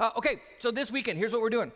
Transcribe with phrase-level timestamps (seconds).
[0.00, 1.72] Uh, okay, so this weekend, here's what we're doing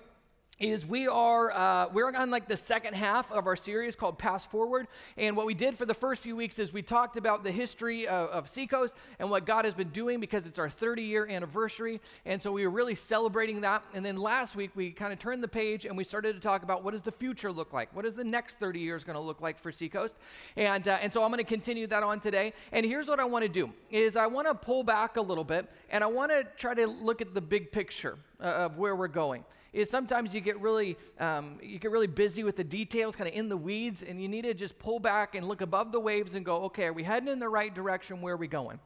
[0.60, 4.44] is we are uh, we're on like the second half of our series called pass
[4.46, 7.52] forward and what we did for the first few weeks is we talked about the
[7.52, 11.28] history of, of seacoast and what god has been doing because it's our 30 year
[11.28, 15.18] anniversary and so we were really celebrating that and then last week we kind of
[15.18, 17.94] turned the page and we started to talk about what does the future look like?
[17.94, 20.16] What is the next 30 years going to look like for seacoast?
[20.56, 23.24] And uh, and so i'm going to continue that on today and here's what i
[23.24, 26.30] want to do is i want to pull back a little bit and i want
[26.30, 30.34] to try to look at the big picture uh, of where we're going is sometimes
[30.34, 33.56] you get really um, you get really busy with the details kind of in the
[33.56, 36.62] weeds and you need to just pull back and look above the waves and go
[36.64, 38.20] okay are we heading in the right direction?
[38.20, 38.78] Where are we going?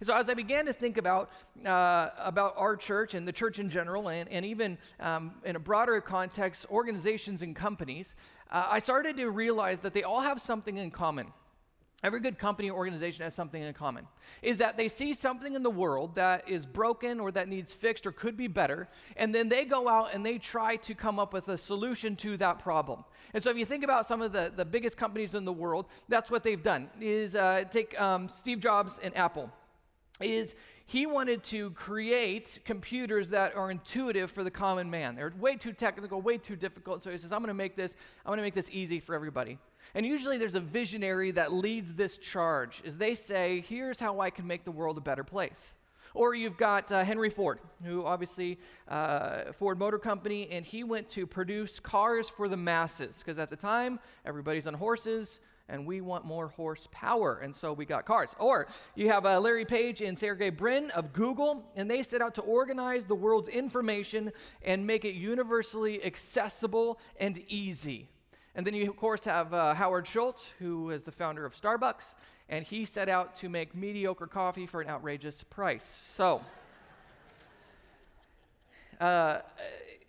[0.00, 1.30] And so as i began to think about
[1.64, 5.60] uh, about our church and the church in general and, and even um, in a
[5.60, 8.16] broader context organizations and companies
[8.50, 11.28] uh, i started to realize that they all have something in common
[12.04, 14.06] Every good company or organization has something in common
[14.42, 18.06] is that they see something in the world that is broken or that needs fixed
[18.06, 21.32] or could be better, and then they go out and they try to come up
[21.32, 23.04] with a solution to that problem.
[23.32, 25.86] And so, if you think about some of the, the biggest companies in the world,
[26.06, 26.90] that's what they've done.
[27.00, 29.50] Is uh, take um, Steve Jobs and Apple.
[30.20, 30.54] Is
[30.86, 35.14] he wanted to create computers that are intuitive for the common man.
[35.16, 37.02] They're way too technical, way too difficult.
[37.02, 37.94] So he says, "I'm going to make this.
[38.24, 39.58] I'm going to make this easy for everybody."
[39.94, 44.30] And usually there's a visionary that leads this charge, as they say, here's how I
[44.30, 45.76] can make the world a better place.
[46.14, 51.08] Or you've got uh, Henry Ford, who obviously, uh, Ford Motor Company, and he went
[51.10, 56.00] to produce cars for the masses, because at the time, everybody's on horses, and we
[56.00, 58.34] want more horsepower, and so we got cars.
[58.38, 62.34] Or you have uh, Larry Page and Sergey Brin of Google, and they set out
[62.34, 64.30] to organize the world's information
[64.62, 68.08] and make it universally accessible and easy.
[68.54, 72.14] And then you, of course, have uh, Howard Schultz, who is the founder of Starbucks,
[72.48, 75.84] and he set out to make mediocre coffee for an outrageous price.
[75.84, 76.42] So,
[79.00, 79.38] uh,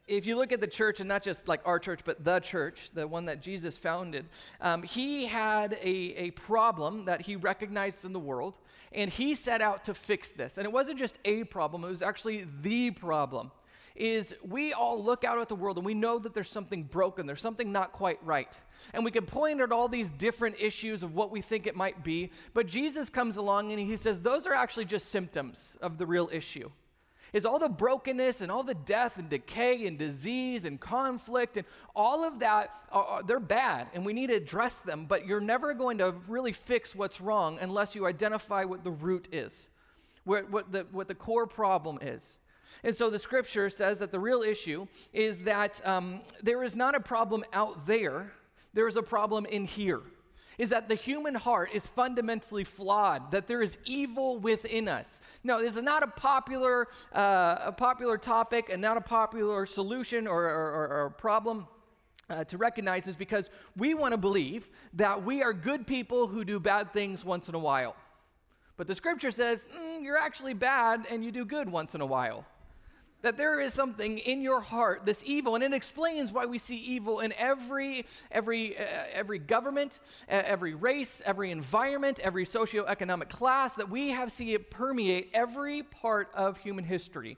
[0.08, 2.92] if you look at the church, and not just like our church, but the church,
[2.94, 4.26] the one that Jesus founded,
[4.62, 8.58] um, he had a, a problem that he recognized in the world,
[8.92, 10.58] and he set out to fix this.
[10.58, 13.52] And it wasn't just a problem, it was actually the problem
[13.96, 17.26] is we all look out at the world and we know that there's something broken,
[17.26, 18.54] there's something not quite right.
[18.94, 22.04] And we can point at all these different issues of what we think it might
[22.04, 26.06] be, but Jesus comes along and he says those are actually just symptoms of the
[26.06, 26.70] real issue.
[27.36, 31.68] Is all the brokenness and all the death and decay and disease and conflict and
[31.94, 35.74] all of that, are, they're bad and we need to address them, but you're never
[35.74, 39.68] going to really fix what's wrong unless you identify what the root is,
[40.24, 42.38] what, what, the, what the core problem is.
[42.86, 46.96] And so the scripture says that the real issue is that um, there is not
[46.96, 48.32] a problem out there,
[48.74, 50.04] there is a problem in here.
[50.58, 55.20] Is that the human heart is fundamentally flawed, that there is evil within us.
[55.44, 60.28] No, this is not a popular, uh, a popular topic and not a popular solution
[60.28, 61.68] or, or, or problem.
[62.28, 66.44] Uh, to recognize is because we want to believe that we are good people who
[66.44, 67.96] do bad things once in a while.
[68.78, 72.06] But the scripture says mm, you're actually bad and you do good once in a
[72.06, 72.44] while
[73.26, 76.78] that there is something in your heart this evil and it explains why we see
[76.78, 80.00] evil in every every uh, every government
[80.30, 85.82] uh, every race every environment every socioeconomic class that we have seen it permeate every
[85.84, 87.38] part of human history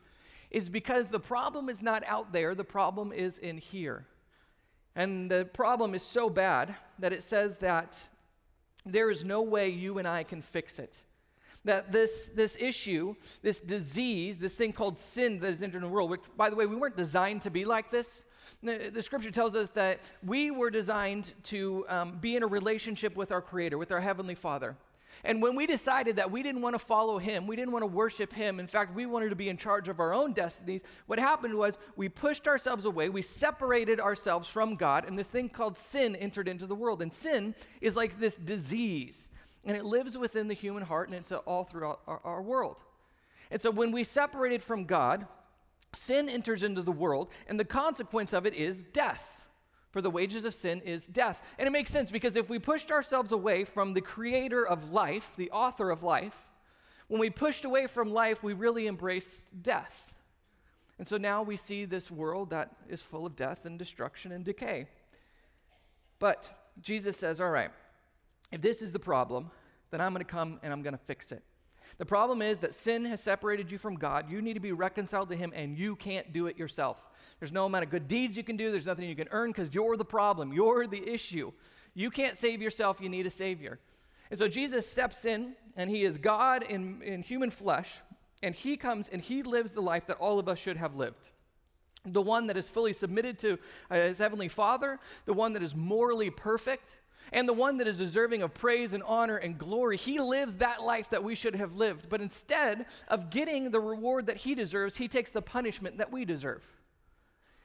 [0.51, 4.05] is because the problem is not out there the problem is in here.
[4.95, 8.07] And the problem is so bad that it says that
[8.85, 11.03] there is no way you and I can fix it
[11.65, 16.09] that this, this issue, this disease, this thing called sin that is entered the world,
[16.09, 18.23] which, by the way, we weren't designed to be like this.
[18.63, 23.15] The, the scripture tells us that we were designed to um, be in a relationship
[23.15, 24.75] with our Creator, with our Heavenly Father.
[25.23, 27.87] And when we decided that we didn't want to follow Him, we didn't want to
[27.87, 31.19] worship Him, in fact, we wanted to be in charge of our own destinies, what
[31.19, 35.75] happened was we pushed ourselves away, we separated ourselves from God, and this thing called
[35.75, 37.01] sin entered into the world.
[37.01, 39.29] And sin is like this disease
[39.65, 42.81] and it lives within the human heart and it's all throughout our, our world.
[43.51, 45.27] And so when we separated from God,
[45.95, 49.45] sin enters into the world, and the consequence of it is death.
[49.91, 51.41] For the wages of sin is death.
[51.57, 55.33] And it makes sense because if we pushed ourselves away from the creator of life,
[55.37, 56.47] the author of life,
[57.07, 60.13] when we pushed away from life, we really embraced death.
[60.99, 64.43] And so now we see this world that is full of death and destruction and
[64.43, 64.87] decay.
[66.19, 67.71] But Jesus says, all right,
[68.51, 69.51] if this is the problem,
[69.91, 71.43] then I'm going to come and I'm going to fix it.
[71.97, 74.29] The problem is that sin has separated you from God.
[74.29, 76.97] You need to be reconciled to Him, and you can't do it yourself.
[77.39, 79.73] There's no amount of good deeds you can do, there's nothing you can earn because
[79.73, 81.51] you're the problem, you're the issue.
[81.93, 83.79] You can't save yourself, you need a Savior.
[84.29, 88.01] And so Jesus steps in, and He is God in, in human flesh,
[88.43, 91.31] And he comes and he lives the life that all of us should have lived.
[92.05, 93.57] The one that is fully submitted to
[93.89, 96.95] uh, his heavenly Father, the one that is morally perfect,
[97.31, 99.97] and the one that is deserving of praise and honor and glory.
[99.97, 102.09] He lives that life that we should have lived.
[102.09, 106.25] But instead of getting the reward that he deserves, he takes the punishment that we
[106.25, 106.63] deserve.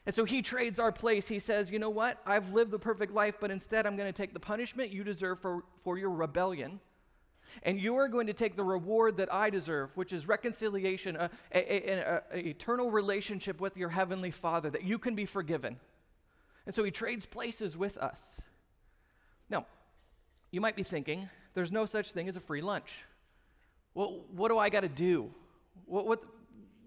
[0.04, 1.28] And so he trades our place.
[1.28, 2.20] He says, You know what?
[2.26, 5.38] I've lived the perfect life, but instead I'm going to take the punishment you deserve
[5.38, 6.80] for, for your rebellion.
[7.62, 11.30] And you are going to take the reward that I deserve, which is reconciliation, an
[12.32, 15.78] eternal relationship with your heavenly Father, that you can be forgiven.
[16.64, 18.22] And so he trades places with us.
[20.52, 23.04] You might be thinking, there's no such thing as a free lunch.
[23.94, 25.30] Well, what do I got to do?
[25.86, 26.22] What, what,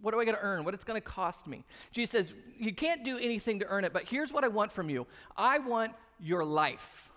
[0.02, 0.64] what do I got to earn?
[0.64, 1.66] What it's going to cost me?
[1.92, 4.90] Jesus says, You can't do anything to earn it, but here's what I want from
[4.90, 7.12] you I want your life.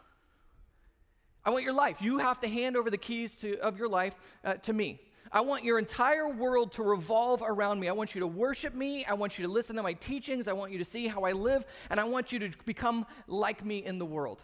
[1.44, 2.02] I want your life.
[2.02, 4.14] You have to hand over the keys to, of your life
[4.44, 5.00] uh, to me.
[5.30, 7.88] I want your entire world to revolve around me.
[7.88, 9.04] I want you to worship me.
[9.04, 10.48] I want you to listen to my teachings.
[10.48, 11.66] I want you to see how I live.
[11.90, 14.42] And I want you to become like me in the world.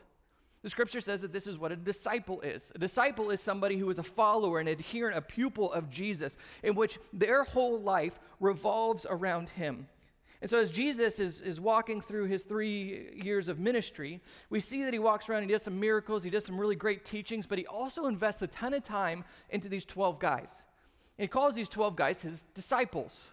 [0.64, 2.72] The scripture says that this is what a disciple is.
[2.74, 6.74] A disciple is somebody who is a follower, an adherent, a pupil of Jesus, in
[6.74, 9.86] which their whole life revolves around him.
[10.40, 14.82] And so, as Jesus is, is walking through his three years of ministry, we see
[14.84, 17.58] that he walks around, he does some miracles, he does some really great teachings, but
[17.58, 20.62] he also invests a ton of time into these 12 guys.
[21.18, 23.32] And he calls these 12 guys his disciples.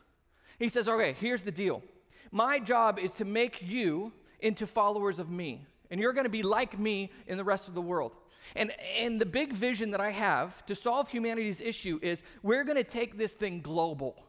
[0.60, 1.82] He says, Okay, here's the deal.
[2.30, 4.12] My job is to make you
[4.42, 7.76] into followers of me and you're going to be like me in the rest of
[7.76, 8.16] the world.
[8.56, 12.78] And, and the big vision that I have to solve humanity's issue is we're going
[12.78, 14.26] to take this thing global.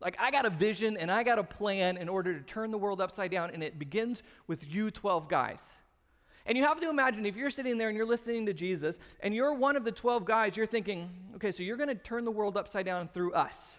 [0.00, 2.78] Like, I got a vision and I got a plan in order to turn the
[2.78, 5.72] world upside down, and it begins with you 12 guys.
[6.46, 9.34] And you have to imagine if you're sitting there and you're listening to Jesus and
[9.34, 12.30] you're one of the 12 guys, you're thinking, okay, so you're going to turn the
[12.30, 13.76] world upside down through us.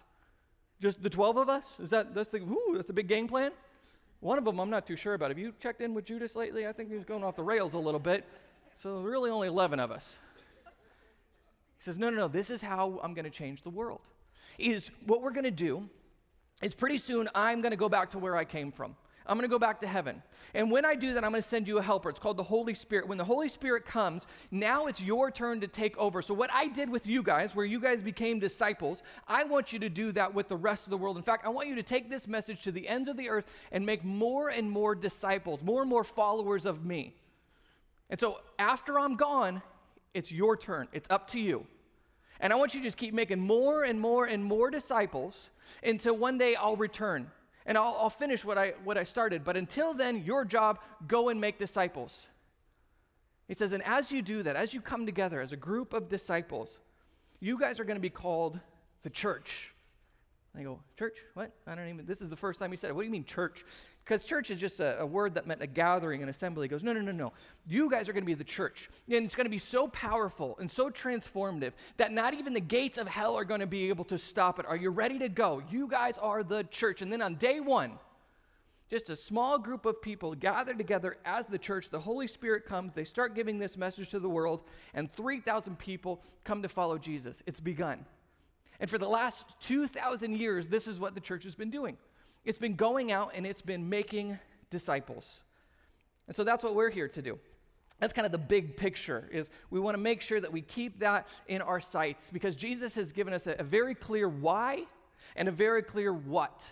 [0.80, 1.80] Just the 12 of us?
[1.80, 3.52] Is that, that's the, ooh, that's a big game plan?
[4.20, 5.30] One of them I'm not too sure about.
[5.30, 6.66] Have you checked in with Judas lately?
[6.66, 8.24] I think he's going off the rails a little bit.
[8.80, 10.16] So, really, only 11 of us.
[10.64, 14.00] He says, No, no, no, this is how I'm going to change the world.
[14.58, 15.88] Is what we're going to do
[16.62, 18.96] is pretty soon I'm going to go back to where I came from.
[19.28, 20.22] I'm going to go back to heaven.
[20.54, 22.08] And when I do that, I'm going to send you a helper.
[22.08, 23.06] It's called the Holy Spirit.
[23.06, 26.22] When the Holy Spirit comes, now it's your turn to take over.
[26.22, 29.78] So, what I did with you guys, where you guys became disciples, I want you
[29.80, 31.18] to do that with the rest of the world.
[31.18, 33.44] In fact, I want you to take this message to the ends of the earth
[33.70, 37.14] and make more and more disciples, more and more followers of me.
[38.08, 39.60] And so, after I'm gone,
[40.14, 40.88] it's your turn.
[40.92, 41.66] It's up to you.
[42.40, 45.50] And I want you to just keep making more and more and more disciples
[45.82, 47.30] until one day I'll return
[47.68, 49.44] and I'll, I'll finish what I, what I started.
[49.44, 52.26] But until then, your job, go and make disciples.
[53.46, 56.08] He says, and as you do that, as you come together as a group of
[56.08, 56.80] disciples,
[57.40, 58.58] you guys are going to be called
[59.02, 59.74] the church.
[60.56, 61.18] I go, church?
[61.34, 61.52] What?
[61.66, 62.94] I don't even, this is the first time he said it.
[62.94, 63.64] What do you mean, church?
[64.08, 66.64] Because church is just a, a, word that meant a gathering, an assembly.
[66.64, 67.34] He goes, no, no, no, no.
[67.68, 68.88] You guys are going to be the church.
[69.06, 72.96] And it's going to be so powerful and so transformative that not even the gates
[72.96, 74.64] of hell are going to be able to stop it.
[74.64, 75.62] Are you ready to go?
[75.70, 77.02] You guys are the church.
[77.02, 77.98] And then on day one,
[78.88, 81.90] just a small group of people gather together as the church.
[81.90, 82.94] The Holy Spirit comes.
[82.94, 84.62] They start giving this message to the world,
[84.94, 87.42] and 3,000 people come to follow Jesus.
[87.44, 88.06] It's begun.
[88.80, 91.98] And for the last 2,000 years, this is what the church has been doing.
[92.48, 94.38] It's been going out and it's been making
[94.70, 95.40] disciples.
[96.26, 97.38] And so that's what we're here to do.
[98.00, 101.00] That's kind of the big picture is we want to make sure that we keep
[101.00, 104.84] that in our sights because Jesus has given us a, a very clear why
[105.36, 106.66] and a very clear what.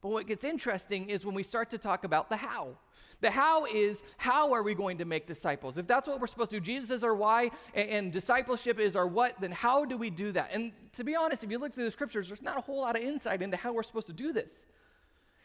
[0.00, 2.68] But what gets interesting is when we start to talk about the how.
[3.20, 5.76] The how is how are we going to make disciples?
[5.76, 8.96] If that's what we're supposed to do, Jesus is our why and, and, discipleship is
[8.96, 10.48] our what, then how do we do that?
[10.54, 12.96] And to be honest, if you look through the scriptures, there's not a whole lot
[12.96, 14.64] of insight into how we're supposed to do this.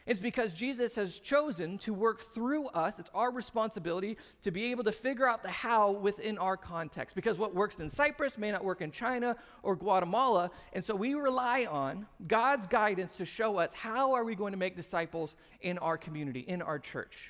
[0.10, 2.98] It's because Jesus has chosen to work through us.
[2.98, 7.16] It's our responsibility to be able to figure out the how within our context.
[7.16, 10.50] Because what works in Cypress may not work in China or Guatemala.
[10.74, 14.58] And so we rely on God's guidance to show us how are we going to
[14.58, 17.30] make disciples in our community, in our church.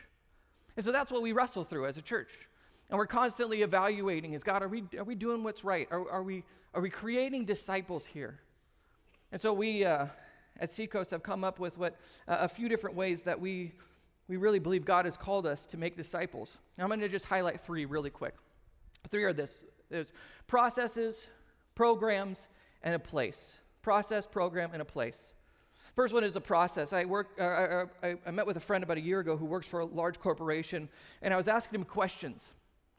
[0.78, 2.48] And so that's what we wrestle through as a church.
[2.90, 5.90] And we're constantly evaluating is God, are we, are we doing what's right?
[5.92, 8.40] Are, are, we, are we creating disciples here?
[9.34, 10.06] And so we, uh,
[10.60, 11.96] at Seacoast have come up with what
[12.28, 13.74] uh, a few different ways that we,
[14.28, 16.58] we really believe God has called us to make disciples.
[16.78, 18.36] Now, I'm going to just highlight three really quick.
[19.10, 20.12] Three are this there's
[20.48, 21.28] processes,
[21.74, 22.46] programs,
[22.84, 23.54] and a place.
[23.82, 25.34] Process, program, and a place.
[25.96, 26.94] First one is a process.
[26.94, 29.68] I, work, uh, I, I, met with a friend about a year ago who works
[29.68, 30.88] for a large corporation,
[31.22, 32.48] and I was asking him questions.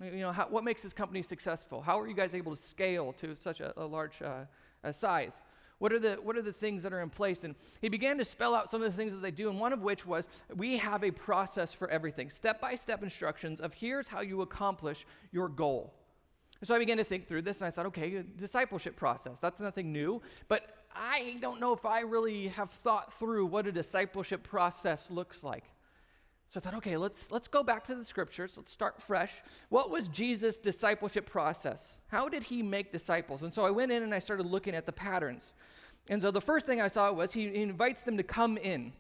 [0.03, 1.81] You know, how, what makes this company successful?
[1.81, 5.41] How are you guys able to scale to such a, a large uh, size?
[5.81, 7.43] What are, the, what are the things that are in place?
[7.43, 9.73] And he began to spell out some of the things that they do, and one
[9.73, 14.07] of which was we have a process for everything step by step instructions of here's
[14.07, 15.95] how you accomplish your goal.
[16.61, 19.39] And so I began to think through this, and I thought, okay, discipleship process.
[19.39, 20.21] That's nothing new.
[20.49, 25.43] But I don't know if I really have thought through what a discipleship process looks
[25.43, 25.65] like.
[26.51, 28.55] So I thought, okay, let's, let's go back to the scriptures.
[28.57, 29.33] Let's start fresh.
[29.69, 32.01] What was Jesus' discipleship process?
[32.09, 33.43] How did he make disciples?
[33.45, 35.53] And so I went in and I started looking at the patterns.
[36.09, 38.93] And so the first thing I saw was he, invites them to come in,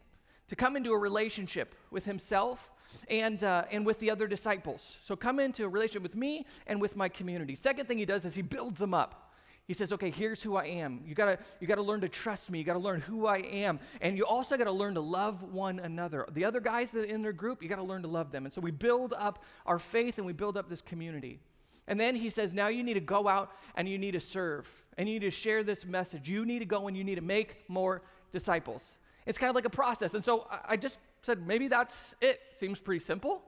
[0.46, 2.70] to come into a relationship with himself
[3.08, 4.98] and, uh, and with the other disciples.
[5.02, 7.56] So come into a relationship with me and with my community.
[7.56, 9.29] Second thing he does is he builds them up.
[9.70, 11.00] He says, okay, here's who I am.
[11.06, 12.58] You gotta, you gotta learn to trust me.
[12.58, 13.78] You gotta learn who I am.
[14.00, 16.26] And you also gotta learn to love one another.
[16.32, 18.46] The other guys that in their group, you gotta learn to love them.
[18.46, 21.38] And so we build up our faith and we build up this community.
[21.86, 24.68] And then he says, now you need to go out and you need to serve
[24.98, 26.28] and you need to share this message.
[26.28, 28.96] You need to go and you need to make more disciples.
[29.24, 30.14] It's kind of like a process.
[30.14, 32.40] And so I just said, maybe that's it.
[32.56, 33.44] Seems pretty simple.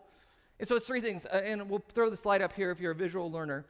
[0.61, 1.27] And so it's three things.
[1.27, 3.67] Uh, and we'll throw the slide up here if you're a visual learner.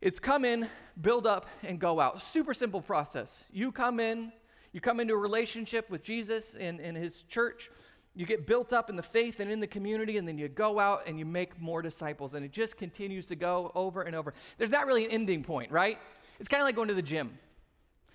[0.00, 0.68] It's come in,
[1.00, 2.20] build up, and go out.
[2.20, 3.44] Super simple process.
[3.50, 4.32] You come in,
[4.72, 7.70] you come into a relationship with Jesus and, and his church.
[8.14, 10.78] You get built up in the faith and in the community, and then you go
[10.78, 12.34] out and you make more disciples.
[12.34, 14.34] And it just continues to go over and over.
[14.58, 15.98] There's not really an ending point, right?
[16.38, 17.38] It's kind of like going to the gym.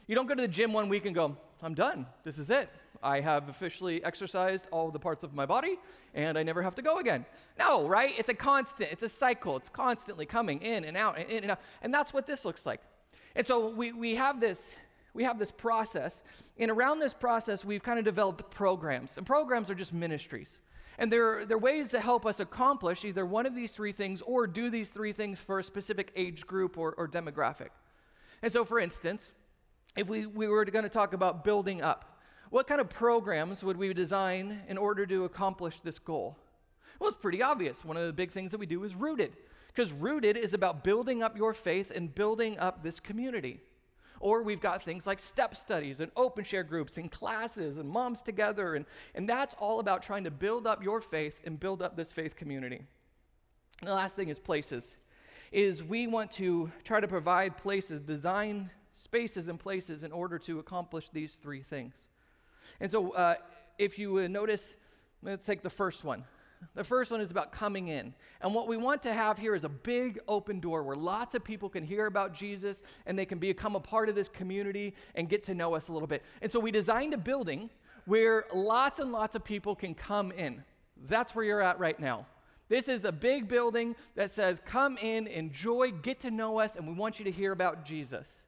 [0.07, 2.05] You don't go to the gym one week and go, I'm done.
[2.23, 2.69] This is it.
[3.03, 5.77] I have officially exercised all the parts of my body
[6.13, 7.25] and I never have to go again.
[7.57, 8.13] No, right?
[8.17, 9.57] It's a constant, it's a cycle.
[9.57, 11.59] It's constantly coming in and out and in and out.
[11.81, 12.81] And that's what this looks like.
[13.35, 14.75] And so we, we have this
[15.13, 16.21] we have this process,
[16.57, 19.17] and around this process, we've kind of developed programs.
[19.17, 20.57] And programs are just ministries.
[20.97, 24.47] And they're, they're ways to help us accomplish either one of these three things or
[24.47, 27.69] do these three things for a specific age group or, or demographic.
[28.41, 29.33] And so, for instance,
[29.97, 32.10] if we, we were going to talk about building up,
[32.51, 36.37] what kind of programs would we design in order to accomplish this goal?
[36.99, 37.83] Well, it's pretty obvious.
[37.83, 39.31] One of the big things that we do is rooted,
[39.67, 43.61] because rooted is about building up your faith and building up this community.
[44.19, 48.21] Or we've got things like step studies and open share groups and classes and moms
[48.21, 48.75] together.
[48.75, 52.11] And, and that's all about trying to build up your faith and build up this
[52.11, 52.81] faith community.
[53.79, 54.97] And the last thing is places.
[55.53, 60.59] Is we want to try to provide places, design spaces and places in order to
[60.59, 61.93] accomplish these three things.
[62.81, 63.35] And so, uh,
[63.77, 64.75] if you notice,
[65.23, 66.25] let's take the first one.
[66.75, 68.13] The first one is about coming in.
[68.41, 71.43] And what we want to have here is a big open door where lots of
[71.43, 75.29] people can hear about Jesus and they can become a part of this community and
[75.29, 76.23] get to know us a little bit.
[76.41, 77.69] And so we designed a building
[78.05, 80.63] where lots and lots of people can come in.
[81.07, 82.27] That's where you're at right now.
[82.69, 86.87] This is a big building that says, Come in, enjoy, get to know us, and
[86.87, 88.43] we want you to hear about Jesus.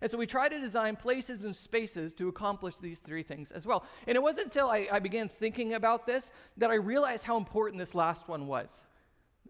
[0.00, 3.66] And so we try to design places and spaces to accomplish these three things as
[3.66, 3.84] well.
[4.06, 7.78] And it wasn't until I, I began thinking about this that I realized how important
[7.78, 8.82] this last one was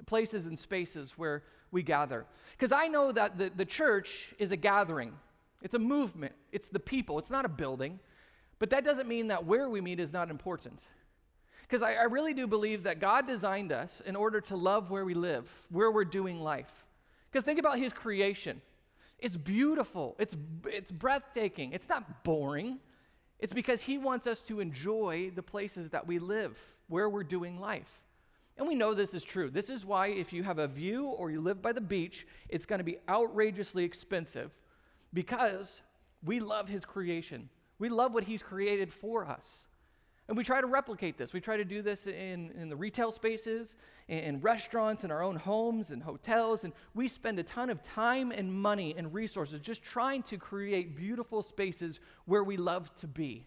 [0.06, 2.26] places and spaces where we gather.
[2.52, 5.12] Because I know that the, the church is a gathering,
[5.62, 7.98] it's a movement, it's the people, it's not a building.
[8.58, 10.80] But that doesn't mean that where we meet is not important.
[11.62, 15.04] Because I, I really do believe that God designed us in order to love where
[15.04, 16.86] we live, where we're doing life.
[17.30, 18.62] Because think about His creation.
[19.18, 20.16] It's beautiful.
[20.18, 21.72] It's, it's breathtaking.
[21.72, 22.78] It's not boring.
[23.38, 26.58] It's because He wants us to enjoy the places that we live,
[26.88, 28.04] where we're doing life.
[28.58, 29.50] And we know this is true.
[29.50, 32.64] This is why, if you have a view or you live by the beach, it's
[32.64, 34.52] going to be outrageously expensive
[35.12, 35.82] because
[36.24, 37.50] we love His creation.
[37.78, 39.66] We love what He's created for us.
[40.28, 41.32] And we try to replicate this.
[41.32, 43.76] We try to do this in, in the retail spaces,
[44.08, 46.64] in, in restaurants, in our own homes, and hotels.
[46.64, 50.96] And we spend a ton of time and money and resources just trying to create
[50.96, 53.46] beautiful spaces where we love to be.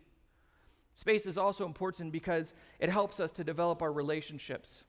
[0.95, 4.85] Space is also important because it helps us to develop our relationships.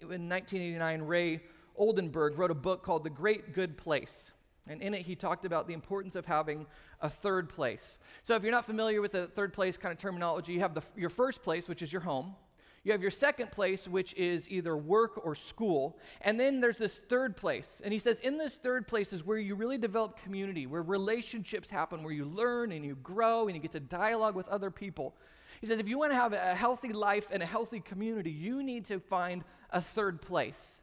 [0.00, 1.42] In 1989, Ray
[1.76, 4.32] Oldenburg wrote a book called The Great Good Place.
[4.68, 6.66] And in it, he talked about the importance of having
[7.00, 7.98] a third place.
[8.22, 10.82] So, if you're not familiar with the third place kind of terminology, you have the,
[10.96, 12.36] your first place, which is your home.
[12.84, 15.98] You have your second place, which is either work or school.
[16.20, 17.80] And then there's this third place.
[17.84, 21.70] And he says, in this third place is where you really develop community, where relationships
[21.70, 25.14] happen, where you learn and you grow and you get to dialogue with other people.
[25.60, 28.64] He says, if you want to have a healthy life and a healthy community, you
[28.64, 30.81] need to find a third place.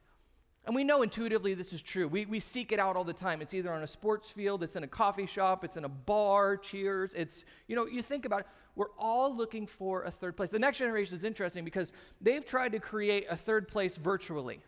[0.69, 2.07] And we know intuitively this is true.
[2.07, 3.41] We, we seek it out all the time.
[3.41, 6.57] It's either on a sports field, it's in a coffee shop, it's in a bar,
[6.57, 7.15] cheers.
[7.15, 8.45] It's, you know, you think about it,
[8.75, 10.51] we're all looking for a third place.
[10.51, 14.61] The next generation is interesting because they've tried to create a third place virtually.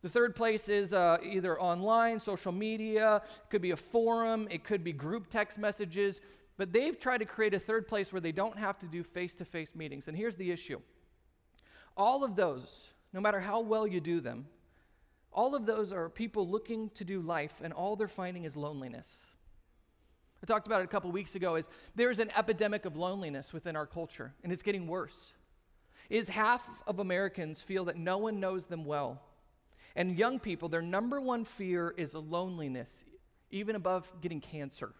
[0.00, 4.64] The third place is uh, either online, social media, it could be a forum, it
[4.64, 6.22] could be group text messages.
[6.56, 9.34] but they've tried to create a third place where they don't have to do face
[9.34, 10.08] to face meetings.
[10.08, 10.80] And here's the issue
[11.94, 14.46] all of those, no matter how well you do them,
[15.34, 19.18] all of those are people looking to do life, and all they're finding is loneliness.
[20.42, 23.76] I talked about it a couple weeks ago is there's an epidemic of loneliness within
[23.76, 25.32] our culture, and it's getting worse.
[26.10, 29.22] Is half of Americans feel that no one knows them well.
[29.96, 33.04] And young people, their number one fear is loneliness,
[33.50, 34.92] even above getting cancer.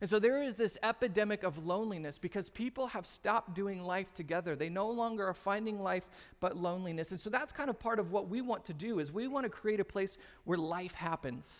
[0.00, 4.54] And so there is this epidemic of loneliness because people have stopped doing life together.
[4.54, 6.08] They no longer are finding life
[6.40, 7.10] but loneliness.
[7.10, 9.44] And so that's kind of part of what we want to do is we want
[9.44, 11.52] to create a place where life happens.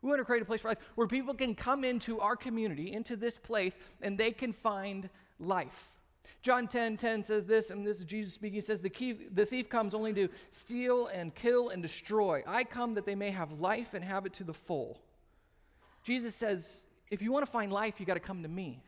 [0.00, 2.92] We want to create a place for life where people can come into our community,
[2.92, 5.96] into this place, and they can find life.
[6.42, 8.54] John 10 10 says this, and this is Jesus speaking.
[8.54, 12.42] He says, the, key, the thief comes only to steal and kill and destroy.
[12.46, 15.00] I come that they may have life and have it to the full.
[16.02, 18.82] Jesus says, if you want to find life, you got to come to me.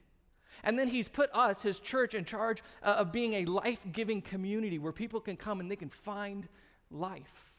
[0.65, 4.21] And then he's put us, his church, in charge uh, of being a life giving
[4.21, 6.49] community where people can come and they can find
[6.91, 7.53] life.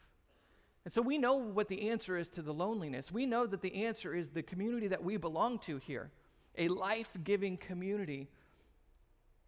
[0.85, 3.11] And so we know what the answer is to the loneliness.
[3.11, 6.09] We know that the answer is the community that we belong to here,
[6.57, 8.27] a life giving community.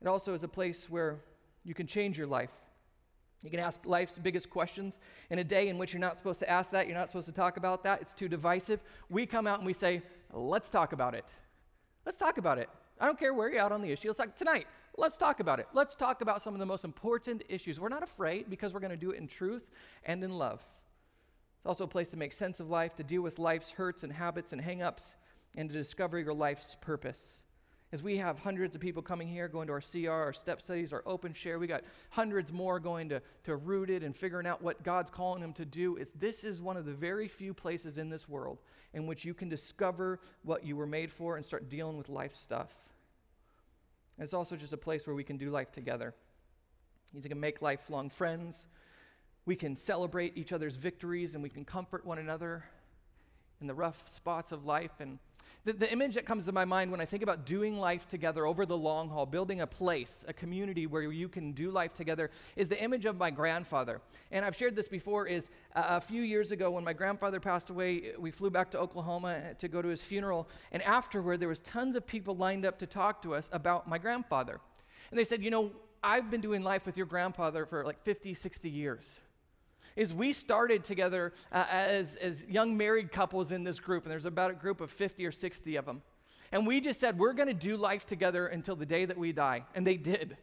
[0.01, 1.19] It also is a place where
[1.63, 2.53] you can change your life.
[3.43, 4.99] You can ask life's biggest questions
[5.31, 7.33] in a day in which you're not supposed to ask that, you're not supposed to
[7.33, 8.83] talk about that, it's too divisive.
[9.09, 11.25] We come out and we say, Let's talk about it.
[12.05, 12.69] Let's talk about it.
[12.99, 14.09] I don't care where you're out on the issue.
[14.09, 15.67] It's like tonight, let's talk about it.
[15.73, 17.79] Let's talk about some of the most important issues.
[17.79, 19.69] We're not afraid because we're going to do it in truth
[20.05, 20.61] and in love.
[21.57, 24.11] It's also a place to make sense of life, to deal with life's hurts and
[24.11, 25.15] habits and hangups,
[25.55, 27.43] and to discover your life's purpose.
[27.93, 30.93] As we have hundreds of people coming here, going to our CR, our step studies,
[30.93, 34.81] our open share, we got hundreds more going to, to Rooted and figuring out what
[34.81, 35.97] God's calling them to do.
[35.97, 38.59] It's, this is one of the very few places in this world
[38.93, 42.33] in which you can discover what you were made for and start dealing with life
[42.33, 42.69] stuff.
[44.17, 46.15] And it's also just a place where we can do life together.
[47.13, 48.65] You can make lifelong friends.
[49.45, 52.63] We can celebrate each other's victories and we can comfort one another
[53.61, 55.19] in the rough spots of life and
[55.63, 58.47] the, the, image that comes to my mind when I think about doing life together
[58.47, 62.31] over the long haul, building a place, a community where you can do life together,
[62.55, 64.01] is the image of my grandfather.
[64.31, 65.27] And I've shared this before.
[65.27, 69.53] Is a few years ago when my grandfather passed away, we flew back to Oklahoma
[69.59, 72.87] to go to his funeral, and afterward there was tons of people lined up to
[72.87, 74.59] talk to us about my grandfather,
[75.11, 75.71] and they said, you know,
[76.03, 79.19] I've been doing life with your grandfather for like 50, 60 years
[79.95, 84.25] is we started together uh, as, as young married couples in this group, and there's
[84.25, 86.01] about a group of 50 or 60 of them.
[86.51, 89.31] And we just said, we're going to do life together until the day that we
[89.31, 89.63] die.
[89.73, 90.37] And they did.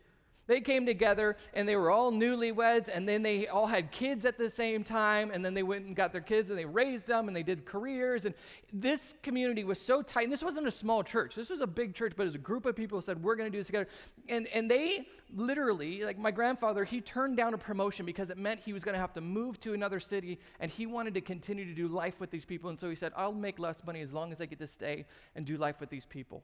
[0.49, 4.39] They came together and they were all newlyweds, and then they all had kids at
[4.39, 7.29] the same time, and then they went and got their kids and they raised them
[7.29, 8.25] and they did careers.
[8.25, 8.35] And
[8.73, 10.25] this community was so tight.
[10.25, 12.67] And this wasn't a small church, this was a big church, but as a group
[12.67, 13.89] of people said, We're going to do this together.
[14.29, 18.61] And, and they literally, like my grandfather, he turned down a promotion because it meant
[18.61, 21.67] he was going to have to move to another city, and he wanted to continue
[21.67, 22.71] to do life with these people.
[22.71, 25.05] And so he said, I'll make less money as long as I get to stay
[25.37, 26.43] and do life with these people.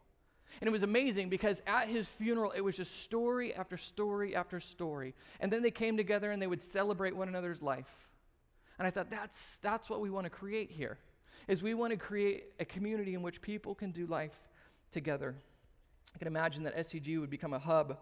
[0.60, 4.60] And it was amazing because at his funeral, it was just story after story after
[4.60, 5.14] story.
[5.40, 8.08] And then they came together and they would celebrate one another's life.
[8.78, 10.98] And I thought, that's, that's what we want to create here,
[11.48, 14.48] is we want to create a community in which people can do life
[14.90, 15.34] together.
[16.14, 17.98] I can imagine that SCG would become a hub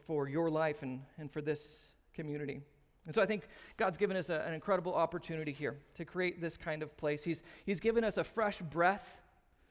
[0.00, 2.60] for your life and, and for this community.
[3.06, 6.56] And so I think God's given us a, an incredible opportunity here to create this
[6.58, 7.24] kind of place.
[7.24, 9.16] He's, he's given us a fresh breath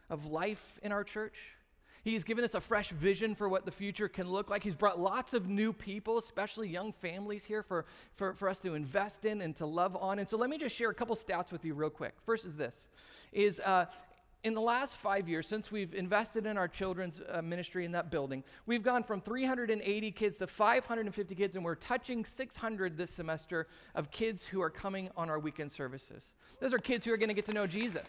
[0.09, 1.35] of life in our church.
[2.07, 4.63] He's given us a fresh vision for what the future can look like.
[4.63, 7.83] He's brought lots of new people, especially young families, here for,
[8.15, 10.19] for, for us to invest in and to love on.
[10.19, 12.13] And so let me just share a couple stats with you real quick.
[12.25, 12.87] First is this,
[13.33, 13.87] is uh,
[14.45, 18.09] in the last five years, since we've invested in our children's uh, ministry in that
[18.09, 23.67] building, we've gone from 380 kids to 550 kids, and we're touching 600 this semester
[23.95, 26.23] of kids who are coming on our weekend services.
[26.61, 28.07] Those are kids who are going to get to know Jesus.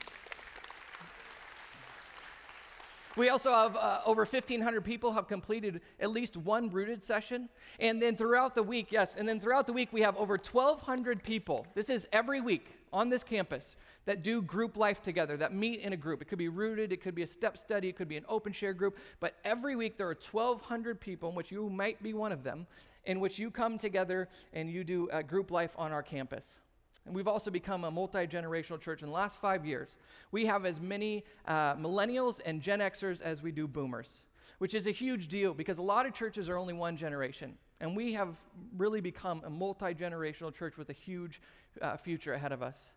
[3.18, 7.48] We also have uh, over 1,500 people have completed at least one rooted session.
[7.81, 11.24] And then throughout the week, yes, and then throughout the week, we have over 1,200
[11.24, 11.66] people.
[11.74, 15.92] This is every week on this campus that do group life together, that meet in
[15.92, 16.22] a group.
[16.22, 18.52] It could be rooted, it could be a step study, it could be an open
[18.52, 18.96] share group.
[19.18, 22.68] But every week, there are 1,200 people, in which you might be one of them,
[23.04, 26.61] in which you come together and you do group life on our campus.
[27.09, 29.01] And we've also become a multi generational church.
[29.01, 29.97] In the last five years,
[30.31, 34.25] we have as many uh, millennials and Gen Xers as we do boomers,
[34.59, 37.55] which is a huge deal because a lot of churches are only one generation.
[37.81, 38.37] And we have
[38.77, 41.40] really become a multi generational church with a huge
[41.81, 42.92] uh, future ahead of us.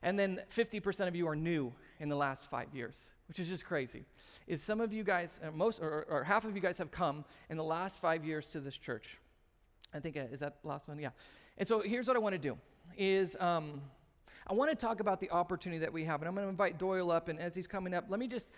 [0.00, 2.94] And then 50% of you are new in the last five years,
[3.26, 4.04] which is just crazy.
[4.46, 7.24] Is some of you guys, uh, most or, or half of you guys have come
[7.50, 9.18] in the last five years to this church.
[9.92, 11.00] I think, uh, is that the last one?
[11.00, 11.10] Yeah.
[11.58, 12.56] And so here's what I want to do
[12.96, 13.80] is um,
[14.46, 16.20] I want to talk about the opportunity that we have.
[16.20, 17.28] And I'm going to invite Doyle up.
[17.28, 18.48] And as he's coming up, let me just,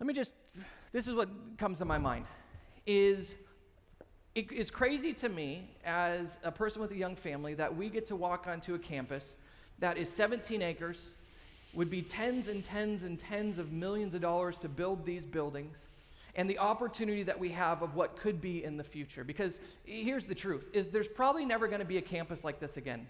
[0.00, 0.34] let me just,
[0.92, 2.26] this is what comes to my mind
[2.86, 3.36] is
[4.34, 8.06] it, it's crazy to me as a person with a young family that we get
[8.06, 9.36] to walk onto a campus
[9.78, 11.10] that is 17 acres,
[11.74, 15.76] would be tens and tens and tens of millions of dollars to build these buildings,
[16.34, 19.24] and the opportunity that we have of what could be in the future.
[19.24, 22.76] Because here's the truth: is there's probably never going to be a campus like this
[22.76, 23.06] again.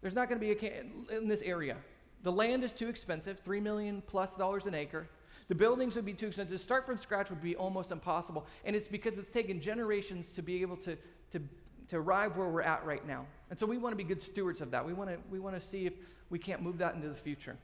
[0.00, 1.76] There's not going to be a cam- in this area.
[2.22, 5.08] The land is too expensive, three million plus dollars an acre.
[5.48, 6.58] The buildings would be too expensive.
[6.58, 8.46] To start from scratch would be almost impossible.
[8.64, 10.96] And it's because it's taken generations to be able to,
[11.32, 11.40] to,
[11.88, 13.26] to arrive where we're at right now.
[13.50, 14.84] And so we want to be good stewards of that.
[14.84, 15.92] We want to, we want to see if
[16.30, 17.56] we can't move that into the future.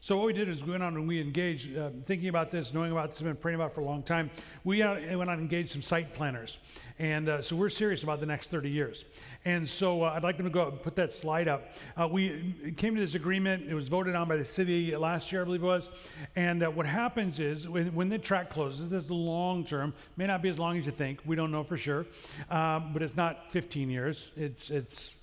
[0.00, 2.72] So what we did is we went on and we engaged, uh, thinking about this,
[2.72, 4.30] knowing about this, been praying about for a long time.
[4.62, 6.58] We went on and engaged some site planners,
[6.98, 9.04] and uh, so we're serious about the next 30 years.
[9.44, 11.74] And so uh, I'd like them to go and put that slide up.
[11.96, 13.68] Uh, we came to this agreement.
[13.68, 15.90] It was voted on by the city last year, I believe it was.
[16.36, 19.92] And uh, what happens is when, when, the track closes, this is long term.
[20.16, 21.20] May not be as long as you think.
[21.26, 22.06] We don't know for sure,
[22.48, 24.30] but it's not 15 years.
[24.36, 25.15] It's it's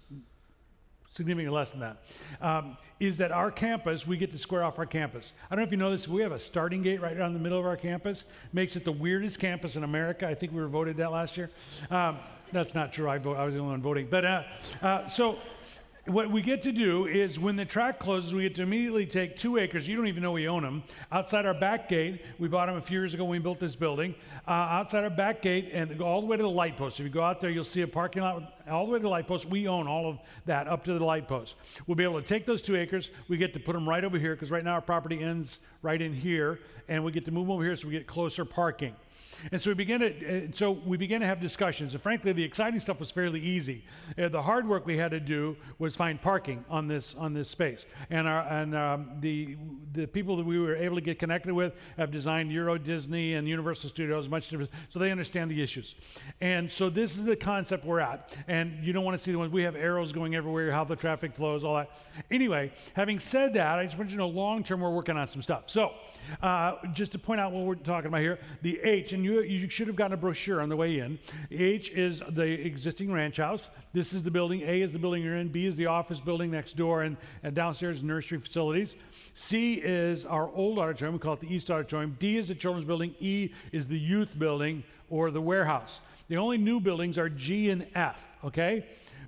[1.13, 1.97] significantly less than that.
[2.41, 5.33] Um, is that our campus, we get to square off our campus.
[5.49, 7.39] I don't know if you know this, we have a starting gate right around the
[7.39, 8.23] middle of our campus.
[8.51, 10.27] Makes it the weirdest campus in America.
[10.27, 11.49] I think we were voted that last year.
[11.89, 12.17] Um,
[12.51, 13.09] that's not true.
[13.09, 14.07] I, vote, I was the only one voting.
[14.09, 14.43] But uh,
[14.81, 15.39] uh, so
[16.05, 19.37] what we get to do is when the track closes, we get to immediately take
[19.37, 19.87] two acres.
[19.87, 20.83] You don't even know we own them.
[21.13, 23.73] Outside our back gate, we bought them a few years ago when we built this
[23.73, 24.13] building.
[24.45, 26.99] Uh, outside our back gate and all the way to the light post.
[26.99, 29.09] If you go out there, you'll see a parking lot all the way to the
[29.09, 29.45] light post.
[29.45, 31.55] We own all of that up to the light post.
[31.87, 33.09] We'll be able to take those two acres.
[33.29, 36.01] We get to put them right over here because right now our property ends right
[36.01, 38.93] in here, and we get to move over here so we get closer parking.
[39.51, 41.93] And so we began to, uh, so we began to have discussions.
[41.93, 43.83] And frankly, the exciting stuff was fairly easy.
[44.17, 47.49] Uh, the hard work we had to do was find parking on this on this
[47.49, 47.85] space.
[48.09, 49.57] And our and um, the
[49.93, 53.47] the people that we were able to get connected with have designed Euro Disney and
[53.47, 55.95] Universal Studios much different, so they understand the issues.
[56.41, 58.35] And so this is the concept we're at.
[58.47, 60.95] And you don't want to see the ones we have arrows going everywhere, how the
[60.95, 61.91] traffic flows, all that.
[62.31, 65.27] Anyway, having said that, I just want you to know long term we're working on
[65.27, 65.63] some stuff.
[65.67, 65.93] So
[66.41, 69.69] uh, just to point out what we're talking about here, the H, and you, you
[69.69, 71.19] should have gotten a brochure on the way in.
[71.51, 73.67] H is the existing ranch house.
[73.93, 74.61] This is the building.
[74.61, 75.49] A is the building you're in.
[75.49, 78.95] B is the office building next door, and, and downstairs nursery facilities.
[79.33, 81.13] C is our old auditorium.
[81.13, 82.15] We call it the East Auditorium.
[82.19, 83.13] D is the children's building.
[83.19, 85.99] E is the youth building or the warehouse.
[86.29, 88.85] The only new buildings are G and F, okay?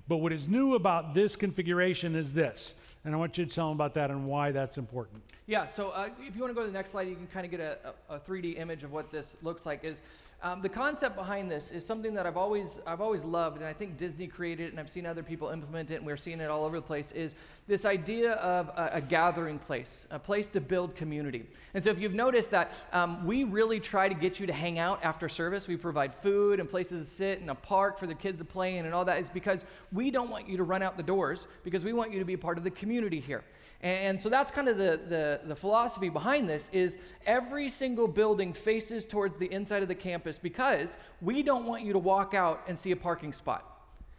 [0.08, 2.72] But what is new about this configuration is this.
[3.04, 5.22] And I want you to tell them about that and why that's important.
[5.46, 7.44] Yeah, so uh, if you want to go to the next slide, you can kind
[7.44, 9.84] of get a, a, a 3D image of what this looks like.
[9.84, 10.00] Is
[10.46, 13.72] um, the concept behind this is something that I've always, I've always loved, and I
[13.72, 16.48] think Disney created it, and I've seen other people implement it, and we're seeing it
[16.48, 17.34] all over the place, is
[17.66, 21.46] this idea of a, a gathering place, a place to build community.
[21.74, 24.78] And so if you've noticed that um, we really try to get you to hang
[24.78, 28.14] out after service, we provide food and places to sit and a park for the
[28.14, 30.80] kids to play in and all that, is because we don't want you to run
[30.80, 33.42] out the doors, because we want you to be a part of the community here.
[33.82, 38.52] And so that's kind of the, the, the, philosophy behind this is every single building
[38.52, 42.64] faces towards the inside of the campus because we don't want you to walk out
[42.68, 43.72] and see a parking spot.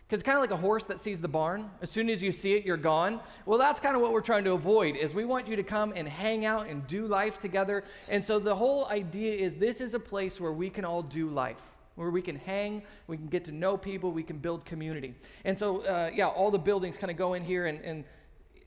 [0.08, 1.70] Because it's kind of like a horse that sees the barn.
[1.82, 3.20] As soon as you see it, you're gone.
[3.46, 5.92] Well, that's kind of what we're trying to avoid is we want you to come
[5.96, 7.84] and hang out and do life together.
[8.08, 11.30] And so the whole idea is this is a place where we can all do
[11.30, 15.16] life where we can hang, we can get to know people, we can build community.
[15.46, 18.04] And so, uh, yeah, all the buildings kind of go in here, and, and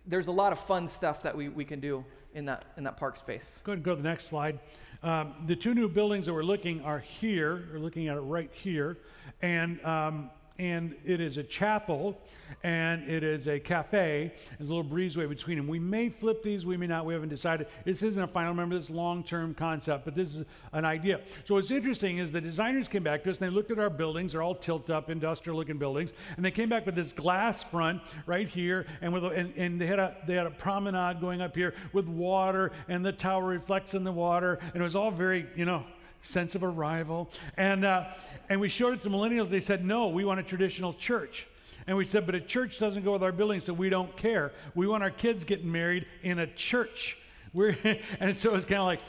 [0.07, 2.97] there's a lot of fun stuff that we, we can do in that, in that
[2.97, 3.61] park space.
[3.65, 4.59] Go ahead and go to the next slide.
[5.03, 7.69] Um, the two new buildings that we're looking are here.
[7.73, 8.99] We're looking at it right here.
[9.43, 10.31] And um,
[10.61, 12.19] and it is a chapel
[12.63, 14.31] and it is a cafe.
[14.59, 15.67] There's a little breezeway between them.
[15.67, 17.07] We may flip these, we may not.
[17.07, 17.69] We haven't decided.
[17.87, 18.51] This isn't a final.
[18.51, 20.45] Remember, this long-term concept, but this is
[20.75, 21.23] an idea.
[21.45, 23.89] So what's interesting is the designers came back to us and they looked at our
[23.89, 24.33] buildings.
[24.33, 28.85] They're all tilt-up, industrial-looking buildings, and they came back with this glass front right here,
[29.01, 32.07] and with and, and they had a they had a promenade going up here with
[32.07, 35.87] water, and the tower reflects in the water, and it was all very you know
[36.21, 37.31] sense of arrival.
[37.57, 38.05] And, uh,
[38.49, 39.49] and we showed it to millennials.
[39.49, 41.47] They said, no, we want a traditional church.
[41.87, 44.53] And we said, but a church doesn't go with our building, so we don't care.
[44.75, 47.17] We want our kids getting married in a church.
[47.53, 47.77] We're,
[48.21, 49.01] and so it's kind of like,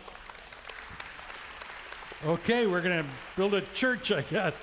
[2.25, 4.61] okay, we're going to build a church, I guess.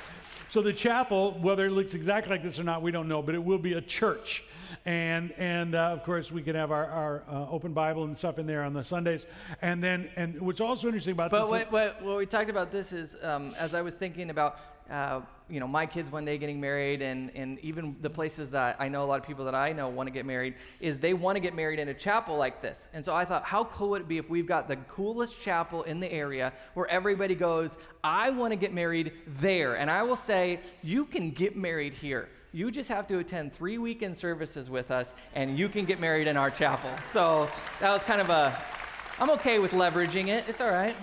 [0.50, 3.34] So the chapel, whether it looks exactly like this or not, we don't know, but
[3.34, 4.44] it will be a church.
[4.86, 8.38] And and uh, of course we can have our, our uh, open Bible and stuff
[8.38, 9.26] in there on the Sundays.
[9.60, 12.72] And then and what's also interesting about But this, what, what, what we talked about
[12.72, 14.58] this is, um, as I was thinking about,
[14.90, 15.20] uh,
[15.50, 18.88] you know, my kids one day getting married, and, and even the places that I
[18.88, 21.36] know a lot of people that I know want to get married, is they want
[21.36, 22.88] to get married in a chapel like this.
[22.92, 25.84] And so I thought, how cool would it be if we've got the coolest chapel
[25.84, 29.76] in the area where everybody goes, I want to get married there.
[29.76, 32.28] And I will say, you can get married here.
[32.52, 36.26] You just have to attend three weekend services with us, and you can get married
[36.26, 36.90] in our chapel.
[37.10, 37.48] So
[37.80, 38.58] that was kind of a,
[39.18, 40.44] I'm okay with leveraging it.
[40.48, 40.96] It's all right.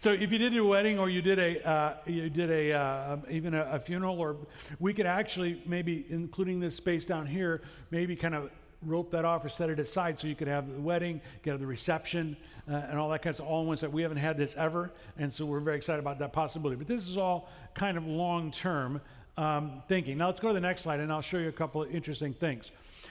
[0.00, 3.16] So if you did a wedding or you did a uh, you did a uh,
[3.28, 4.34] even a, a, funeral, or
[4.78, 7.60] we could actually maybe including this space down here,
[7.90, 10.80] maybe kind of rope that off or set it aside so you could have the
[10.80, 12.34] wedding, get the reception,
[12.66, 13.92] uh, and all that kind of all in one set.
[13.92, 16.78] We haven't had this ever, and so we're very excited about that possibility.
[16.78, 19.02] But this is all kind of long term
[19.36, 20.16] um, thinking.
[20.16, 22.32] Now let's go to the next slide, and I'll show you a couple of interesting
[22.32, 22.70] things.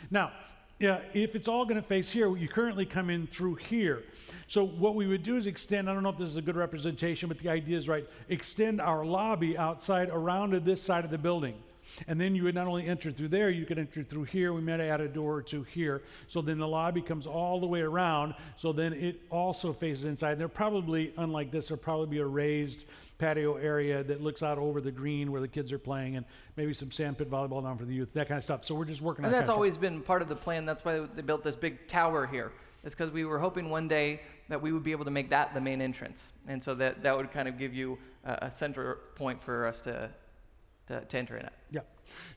[0.10, 0.32] Now
[0.80, 4.04] yeah, if it's all going to face here, you currently come in through here.
[4.48, 6.56] So what we would do is extend, I don't know if this is a good
[6.56, 11.12] representation, but the idea is right, extend our lobby outside around to this side of
[11.12, 11.56] the building.
[12.08, 14.54] And then you would not only enter through there, you could enter through here.
[14.54, 16.02] We might add a door or two here.
[16.28, 18.34] So then the lobby comes all the way around.
[18.56, 20.40] So then it also faces inside.
[20.40, 22.86] There probably, unlike this, there'll probably be a raised
[23.18, 26.26] patio area that looks out over the green where the kids are playing and
[26.56, 28.64] maybe some sandpit volleyball down for the youth, that kind of stuff.
[28.66, 29.40] So we're just working and on that.
[29.40, 30.66] that's always been part of the plan.
[30.66, 32.52] That's why they built this big tower here.
[32.84, 35.54] It's because we were hoping one day that we would be able to make that
[35.54, 36.32] the main entrance.
[36.48, 39.82] And so that, that would kind of give you a, a center point for us
[39.82, 40.10] to,
[40.90, 41.54] to, to enter in it.
[41.72, 41.82] Yeah.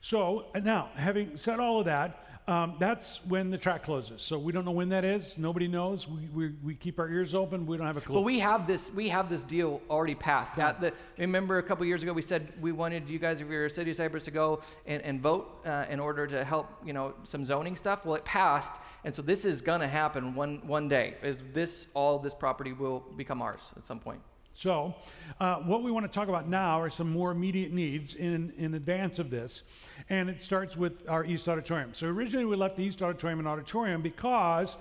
[0.01, 4.21] So now, having said all of that, um, that's when the track closes.
[4.21, 5.37] So we don't know when that is.
[5.37, 6.09] Nobody knows.
[6.09, 7.65] We, we, we keep our ears open.
[7.65, 8.15] We don't have a clue.
[8.15, 10.57] Well, we have this we have this deal already passed.
[10.57, 13.67] At the, remember a couple years ago we said we wanted you guys, if you're
[13.67, 16.91] a city of Cypress, to go and, and vote uh, in order to help you
[16.91, 18.05] know some zoning stuff.
[18.05, 18.73] Well, it passed,
[19.05, 21.15] and so this is gonna happen one one day.
[21.23, 24.19] Is this all this property will become ours at some point?
[24.55, 24.93] So,
[25.39, 28.75] uh, what we want to talk about now are some more immediate needs in, in
[28.75, 29.63] advance of this.
[30.09, 31.93] And it starts with our East Auditorium.
[31.93, 34.77] So, originally we left the East Auditorium and auditorium because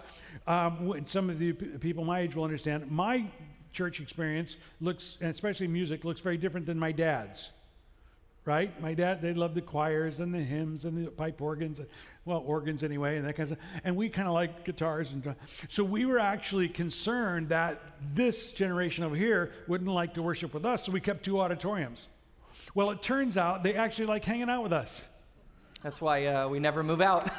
[0.46, 3.24] um, some of the people my age will understand my
[3.72, 7.50] church experience looks, especially music, looks very different than my dad's
[8.44, 8.80] right?
[8.80, 11.80] My dad, they loved the choirs and the hymns and the pipe organs,
[12.24, 13.80] well, organs anyway, and that kind of stuff.
[13.84, 15.34] And we kind of like guitars and
[15.68, 17.80] so we were actually concerned that
[18.14, 22.08] this generation over here wouldn't like to worship with us, so we kept two auditoriums.
[22.74, 25.06] Well, it turns out they actually like hanging out with us.
[25.82, 27.30] That's why uh, we never move out.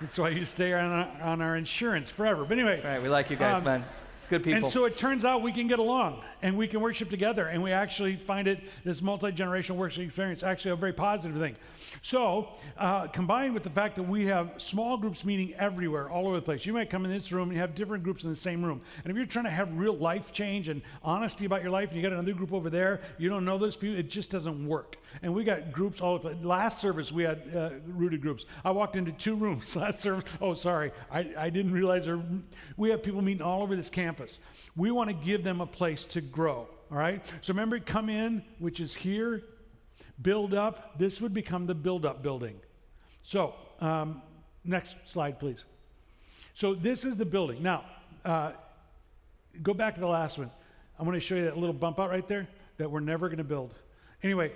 [0.00, 2.44] That's why you stay on our, on our insurance forever.
[2.44, 3.84] But anyway, right, we like you guys, um, man.
[4.30, 4.64] Good people.
[4.64, 7.46] And so it turns out we can get along and we can worship together.
[7.46, 11.56] And we actually find it, this multi generational worship experience, actually a very positive thing.
[12.02, 16.36] So, uh, combined with the fact that we have small groups meeting everywhere, all over
[16.36, 18.36] the place, you might come in this room and you have different groups in the
[18.36, 18.80] same room.
[19.04, 21.96] And if you're trying to have real life change and honesty about your life, and
[21.96, 24.98] you got another group over there, you don't know those people, it just doesn't work.
[25.22, 26.34] And we got groups all over.
[26.42, 28.46] Last service, we had uh, rooted groups.
[28.64, 30.24] I walked into two rooms last service.
[30.40, 32.20] Oh, sorry, I, I didn't realize there,
[32.76, 34.38] we have people meeting all over this campus.
[34.76, 36.68] We want to give them a place to grow.
[36.90, 37.24] All right?
[37.40, 39.42] So remember, come in, which is here,
[40.20, 40.98] build up.
[40.98, 42.60] This would become the build up building.
[43.22, 44.22] So, um,
[44.64, 45.64] next slide, please.
[46.52, 47.62] So, this is the building.
[47.62, 47.84] Now,
[48.24, 48.52] uh,
[49.62, 50.50] go back to the last one.
[50.98, 53.38] I'm going to show you that little bump out right there that we're never going
[53.38, 53.74] to build.
[54.22, 54.52] Anyway,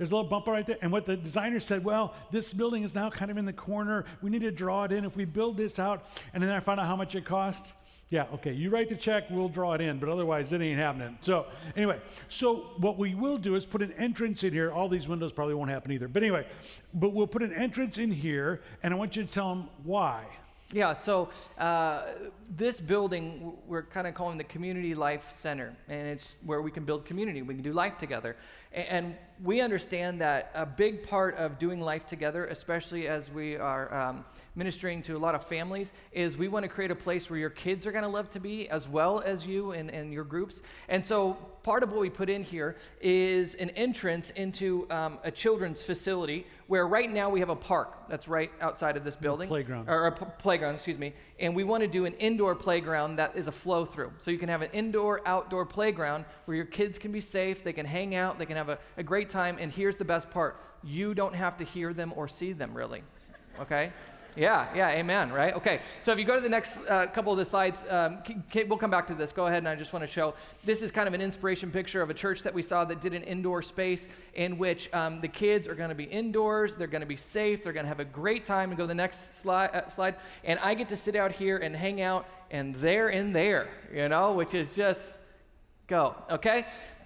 [0.00, 0.78] there's a little bump out right there.
[0.80, 4.06] And what the designer said, well, this building is now kind of in the corner.
[4.22, 5.04] We need to draw it in.
[5.04, 7.74] If we build this out, and then I found out how much it cost,
[8.08, 8.50] yeah, okay.
[8.50, 11.18] You write the check, we'll draw it in, but otherwise it ain't happening.
[11.20, 11.44] So,
[11.76, 14.72] anyway, so what we will do is put an entrance in here.
[14.72, 16.08] All these windows probably won't happen either.
[16.08, 16.46] But anyway,
[16.94, 20.24] but we'll put an entrance in here, and I want you to tell them why.
[20.72, 22.02] Yeah, so uh,
[22.48, 26.84] this building, we're kind of calling the Community Life Center, and it's where we can
[26.84, 27.42] build community.
[27.42, 28.36] We can do life together.
[28.72, 33.92] And we understand that a big part of doing life together, especially as we are
[33.92, 37.38] um, ministering to a lot of families, is we want to create a place where
[37.40, 40.22] your kids are going to love to be, as well as you and, and your
[40.22, 40.62] groups.
[40.88, 41.32] And so
[41.64, 46.46] part of what we put in here is an entrance into um, a children's facility
[46.70, 49.48] where right now we have a park that's right outside of this building.
[49.48, 49.88] A playground.
[49.88, 51.12] Or a p- playground, excuse me.
[51.40, 54.12] And we want to do an indoor playground that is a flow through.
[54.18, 57.72] So you can have an indoor, outdoor playground where your kids can be safe, they
[57.72, 59.56] can hang out, they can have a, a great time.
[59.58, 63.02] And here's the best part you don't have to hear them or see them, really.
[63.58, 63.92] Okay?
[64.40, 65.52] Yeah, yeah, amen, right?
[65.52, 68.22] Okay, so if you go to the next uh, couple of the slides, um,
[68.54, 69.32] we'll come back to this.
[69.32, 70.32] Go ahead, and I just want to show
[70.64, 73.12] this is kind of an inspiration picture of a church that we saw that did
[73.12, 77.02] an indoor space in which um, the kids are going to be indoors, they're going
[77.02, 78.70] to be safe, they're going to have a great time.
[78.70, 81.58] And go to the next slide, uh, slide, and I get to sit out here
[81.58, 85.18] and hang out, and they're in there, you know, which is just
[85.86, 86.64] go, okay?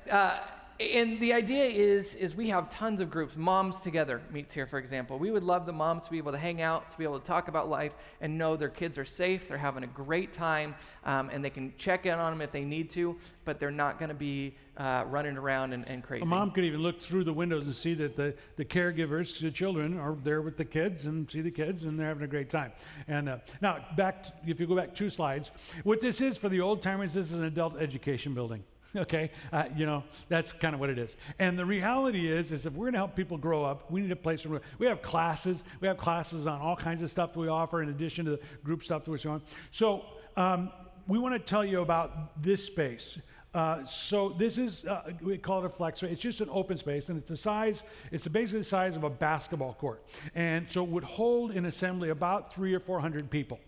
[0.09, 0.39] Uh,
[0.81, 3.37] and the idea is is we have tons of groups.
[3.37, 5.19] Moms together meets here for example.
[5.19, 7.27] We would love the moms to be able to hang out to be able to
[7.27, 11.31] talk about life and know their kids are safe they're having a great time um,
[11.31, 14.09] and they can check in on them if they need to but they're not going
[14.09, 16.23] to be uh, running around and, and crazy.
[16.23, 19.51] a mom could even look through the windows and see that the, the caregivers the
[19.51, 22.51] children are there with the kids and see the kids and they're having a great
[22.51, 22.73] time.
[23.07, 25.51] And uh, now back to, if you go back two slides
[25.85, 28.65] what this is for the old timers this is an adult education building
[28.97, 32.67] okay uh, you know that's kind of what it is and the reality is is
[32.67, 35.03] if we're going to help people grow up we need a place where we have
[35.03, 38.33] classes we have classes on all kinds of stuff that we offer in addition to
[38.33, 40.05] the group stuff that we're showing so
[40.37, 40.71] um,
[41.07, 43.19] we want to tell you about this space
[43.55, 46.11] uh, so this is uh, we call it a flex space.
[46.11, 47.85] It's just an open space, and it's the size.
[48.11, 50.03] It's basically the size of a basketball court,
[50.35, 53.61] and so it would hold in assembly about three or four hundred people.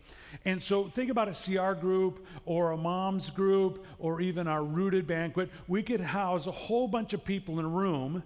[0.45, 5.07] And so think about a CR group or a mom's group or even our rooted
[5.07, 5.51] banquet.
[5.69, 8.23] We could house a whole bunch of people in a room,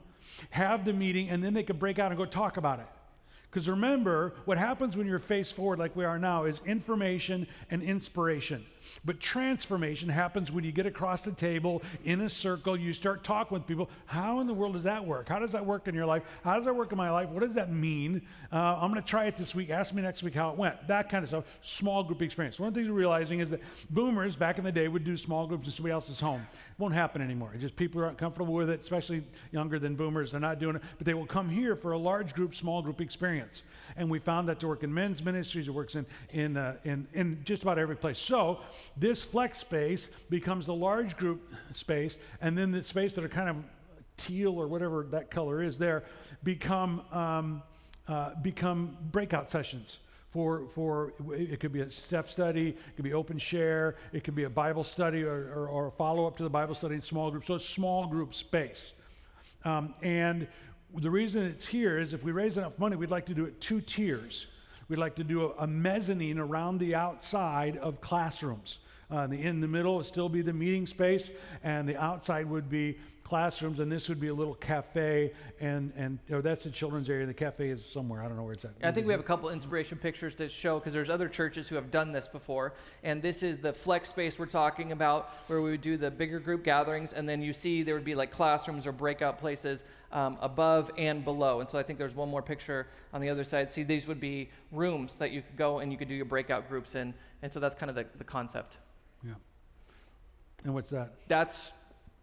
[0.50, 2.86] have the meeting, and then they could break out and go talk about it.
[3.50, 7.82] Because remember, what happens when you're face forward like we are now is information and
[7.82, 8.64] inspiration.
[9.04, 13.56] But transformation happens when you get across the table in a circle, you start talking
[13.56, 13.90] with people.
[14.06, 15.28] How in the world does that work?
[15.28, 16.22] How does that work in your life?
[16.44, 17.28] How does that work in my life?
[17.30, 18.22] What does that mean?
[18.52, 19.70] Uh, I'm going to try it this week.
[19.70, 20.86] Ask me next week how it went.
[20.86, 21.44] That kind of stuff.
[21.60, 22.60] Small group experience.
[22.60, 23.60] One of the things we're realizing is that
[23.90, 26.46] boomers back in the day would do small groups in somebody else's home.
[26.80, 27.52] Won't happen anymore.
[27.60, 30.32] Just people aren't comfortable with it, especially younger than boomers.
[30.32, 30.82] They're not doing it.
[30.96, 33.64] But they will come here for a large group, small group experience.
[33.98, 37.06] And we found that to work in men's ministries, it works in, in, uh, in,
[37.12, 38.18] in just about every place.
[38.18, 38.60] So,
[38.96, 43.50] this flex space becomes the large group space, and then the space that are kind
[43.50, 43.56] of
[44.16, 46.04] teal or whatever that color is there
[46.44, 47.62] become, um,
[48.08, 49.98] uh, become breakout sessions.
[50.32, 54.36] For, for it could be a step study, it could be open share, it could
[54.36, 57.02] be a Bible study or, or, or a follow up to the Bible study in
[57.02, 57.48] small groups.
[57.48, 58.92] So it's small group space.
[59.64, 60.46] Um, and
[60.98, 63.60] the reason it's here is if we raise enough money, we'd like to do it
[63.60, 64.46] two tiers.
[64.88, 68.78] We'd like to do a, a mezzanine around the outside of classrooms.
[69.10, 71.30] Uh, the, in the middle would still be the meeting space,
[71.64, 76.18] and the outside would be classrooms, and this would be a little cafe, and and
[76.30, 77.26] or that's the children's area.
[77.26, 78.22] The cafe is somewhere.
[78.22, 78.72] I don't know where it's at.
[78.82, 81.74] I think we have a couple inspiration pictures to show because there's other churches who
[81.74, 85.70] have done this before, and this is the flex space we're talking about, where we
[85.72, 88.86] would do the bigger group gatherings, and then you see there would be like classrooms
[88.86, 91.60] or breakout places um, above and below.
[91.60, 93.70] And so I think there's one more picture on the other side.
[93.70, 96.68] See, these would be rooms that you could go and you could do your breakout
[96.68, 98.76] groups in, and so that's kind of the, the concept.
[100.64, 101.14] And what's that?
[101.28, 101.72] That's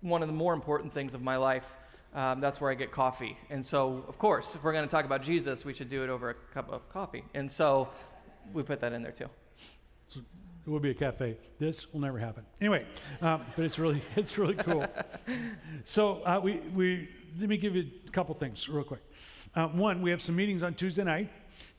[0.01, 1.75] one of the more important things of my life.
[2.13, 3.37] Um, that's where I get coffee.
[3.49, 6.09] And so, of course, if we're going to talk about Jesus, we should do it
[6.09, 7.23] over a cup of coffee.
[7.33, 7.89] And so
[8.53, 9.29] we put that in there too.
[10.07, 10.21] So
[10.65, 11.37] it will be a cafe.
[11.59, 12.43] This will never happen.
[12.61, 12.85] Anyway,
[13.21, 14.85] um, but it's really it's really cool.
[15.83, 19.03] so uh, we we let me give you a couple things real quick.
[19.55, 21.29] Uh, one, we have some meetings on Tuesday night.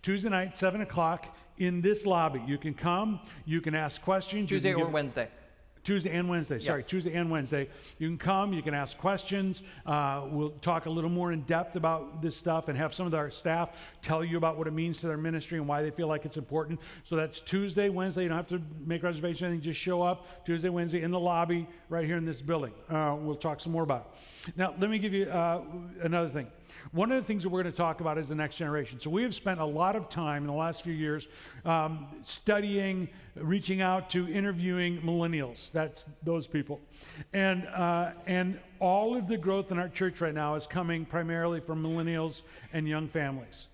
[0.02, 2.42] Tuesday night, seven o'clock in this lobby.
[2.46, 3.20] You can come.
[3.44, 4.48] You can ask questions.
[4.48, 5.28] Tuesday or Wednesday.
[5.84, 6.58] Tuesday and Wednesday.
[6.58, 6.88] Sorry, yep.
[6.88, 7.68] Tuesday and Wednesday.
[7.98, 9.62] You can come, you can ask questions.
[9.86, 13.14] Uh, we'll talk a little more in depth about this stuff and have some of
[13.14, 16.08] our staff tell you about what it means to their ministry and why they feel
[16.08, 16.80] like it's important.
[17.02, 18.24] So that's Tuesday, Wednesday.
[18.24, 21.66] You don't have to make reservations anything, just show up Tuesday, Wednesday in the lobby
[21.88, 22.72] right here in this building.
[22.88, 24.12] Uh, we'll talk some more about
[24.46, 24.56] it.
[24.56, 25.62] Now, let me give you uh,
[26.02, 26.48] another thing.
[26.92, 28.98] One of the things that we're going to talk about is the next generation.
[28.98, 31.28] So we have spent a lot of time in the last few years
[31.64, 35.70] um, studying, reaching out to, interviewing millennials.
[35.72, 36.80] That's those people,
[37.32, 41.60] and uh, and all of the growth in our church right now is coming primarily
[41.60, 43.68] from millennials and young families.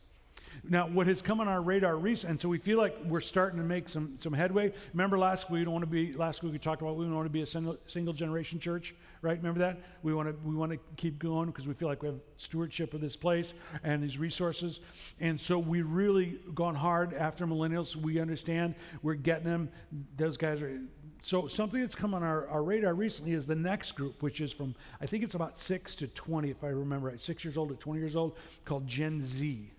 [0.66, 3.58] Now, what has come on our radar recently, and so we feel like we're starting
[3.58, 4.72] to make some, some headway.
[4.94, 7.14] Remember last week we don't want to be last week we talked about we don't
[7.14, 9.36] want to be a single, single generation church, right?
[9.36, 9.78] Remember that?
[10.02, 12.94] We want to we want to keep going because we feel like we have stewardship
[12.94, 14.80] of this place and these resources.
[15.20, 17.94] And so we really gone hard after millennials.
[17.94, 19.68] We understand we're getting them.
[20.16, 20.80] Those guys are
[21.20, 24.50] so something that's come on our, our radar recently is the next group, which is
[24.50, 27.68] from I think it's about six to twenty, if I remember right, six years old
[27.68, 29.70] to twenty years old, called Gen Z.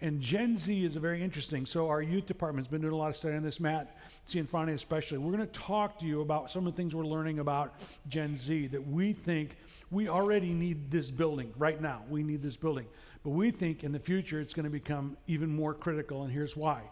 [0.00, 1.66] And Gen Z is a very interesting.
[1.66, 3.96] So our youth department's been doing a lot of study on this, Matt
[4.26, 5.18] Cianfrani especially.
[5.18, 7.74] We're going to talk to you about some of the things we're learning about
[8.08, 9.56] Gen Z that we think
[9.90, 12.02] we already need this building right now.
[12.08, 12.86] We need this building.
[13.22, 16.56] But we think in the future it's going to become even more critical, and here's
[16.56, 16.82] why.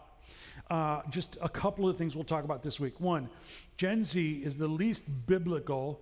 [0.69, 2.99] uh, just a couple of things we'll talk about this week.
[2.99, 3.29] One,
[3.77, 6.01] Gen Z is the least biblical,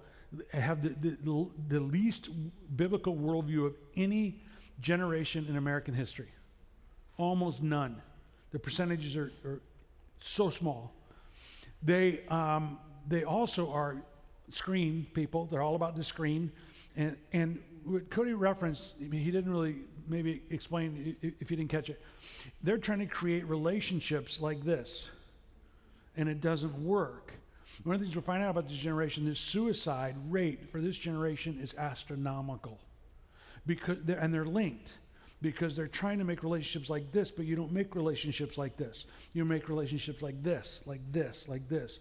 [0.52, 2.30] have the, the, the least
[2.76, 4.40] biblical worldview of any
[4.82, 6.30] generation in American history.
[7.20, 8.02] Almost none.
[8.52, 9.60] The percentages are, are
[10.22, 10.94] so small.
[11.84, 13.98] They, um, they also are
[14.50, 15.46] screen people.
[15.46, 16.50] They're all about the screen.
[16.96, 19.76] And, and what Cody referenced, I mean, he didn't really
[20.08, 22.02] maybe explain if you didn't catch it.
[22.64, 25.10] They're trying to create relationships like this,
[26.16, 27.34] and it doesn't work.
[27.84, 30.98] One of the things we're finding out about this generation, the suicide rate for this
[30.98, 32.80] generation is astronomical,
[33.68, 34.98] because they're, and they're linked
[35.42, 39.06] because they're trying to make relationships like this, but you don't make relationships like this.
[39.34, 42.00] You make relationships like this, like this, like this.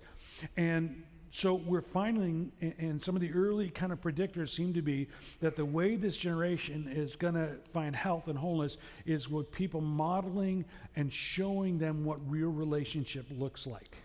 [0.56, 5.08] And so we're finding, and some of the early kind of predictors seem to be
[5.40, 9.80] that the way this generation is going to find health and wholeness is with people
[9.80, 10.64] modeling
[10.96, 13.98] and showing them what real relationship looks like.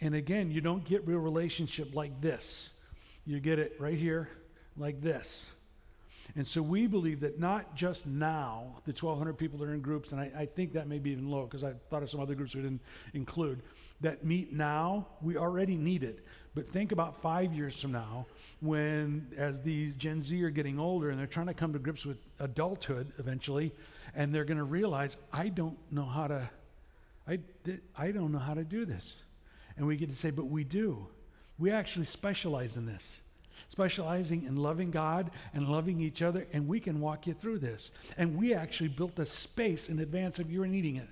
[0.00, 2.70] And again, you don't get real relationship like this.
[3.26, 4.30] You get it right here,
[4.76, 5.44] like this.
[6.36, 10.12] And so we believe that not just now, the 1,200 people that are in groups,
[10.12, 12.34] and I, I think that may be even low because I thought of some other
[12.34, 12.82] groups we didn't
[13.14, 13.62] include,
[14.00, 16.20] that meet now, we already need it.
[16.54, 18.26] But think about five years from now
[18.60, 22.04] when, as these Gen Z are getting older and they're trying to come to grips
[22.04, 23.72] with adulthood eventually,
[24.14, 26.50] and they're going to realize, I don't know how to,
[27.26, 27.38] I,
[27.96, 29.16] I don't know how to do this.
[29.76, 31.06] And we get to say, but we do.
[31.58, 33.22] We actually specialize in this
[33.68, 37.90] specializing in loving God and loving each other, and we can walk you through this.
[38.16, 41.08] And we actually built a space in advance of you needing it.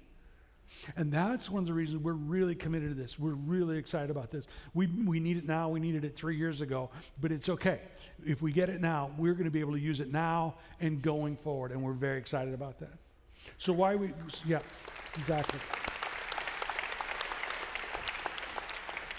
[0.96, 3.18] And that's one of the reasons we're really committed to this.
[3.18, 4.46] We're really excited about this.
[4.74, 5.68] We, we need it now.
[5.68, 6.90] We needed it three years ago,
[7.20, 7.80] but it's okay.
[8.24, 11.00] If we get it now, we're going to be able to use it now and
[11.00, 11.72] going forward.
[11.72, 12.92] And we're very excited about that.
[13.58, 14.12] So, why we,
[14.44, 14.58] yeah,
[15.14, 15.60] exactly.